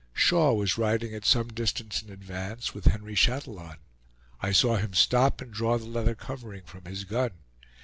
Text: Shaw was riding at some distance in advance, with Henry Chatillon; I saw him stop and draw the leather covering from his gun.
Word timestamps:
Shaw 0.15 0.51
was 0.53 0.79
riding 0.79 1.13
at 1.13 1.25
some 1.25 1.49
distance 1.49 2.01
in 2.01 2.09
advance, 2.09 2.73
with 2.73 2.85
Henry 2.85 3.13
Chatillon; 3.13 3.77
I 4.41 4.51
saw 4.51 4.77
him 4.77 4.95
stop 4.95 5.41
and 5.41 5.53
draw 5.53 5.77
the 5.77 5.85
leather 5.85 6.15
covering 6.15 6.63
from 6.63 6.85
his 6.85 7.03
gun. 7.03 7.33